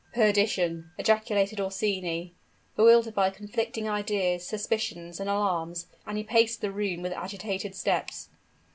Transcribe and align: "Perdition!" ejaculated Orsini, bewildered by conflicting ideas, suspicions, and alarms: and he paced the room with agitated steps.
"Perdition!" 0.15 0.89
ejaculated 0.97 1.59
Orsini, 1.59 2.33
bewildered 2.75 3.13
by 3.13 3.29
conflicting 3.29 3.87
ideas, 3.87 4.43
suspicions, 4.47 5.19
and 5.19 5.29
alarms: 5.29 5.85
and 6.07 6.17
he 6.17 6.23
paced 6.23 6.61
the 6.61 6.71
room 6.71 7.03
with 7.03 7.13
agitated 7.13 7.75
steps. 7.75 8.29